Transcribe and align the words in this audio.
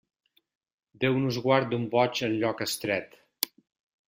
Déu 1.03 1.19
nos 1.25 1.37
guard 1.43 1.69
d'un 1.75 1.85
boig 1.93 2.23
en 2.29 2.35
lloc 2.41 2.65
estret. 2.69 3.15